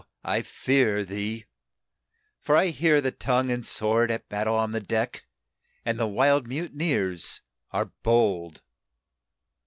[0.23, 1.45] I fear thee,
[2.41, 5.27] for I hear the tongue and sword At battle on the deck,
[5.85, 8.63] and the wild mutineers are bold!